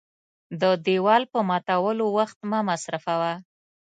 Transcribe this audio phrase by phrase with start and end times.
[0.61, 3.33] د دېوال په ماتولو وخت مه مصرفوه.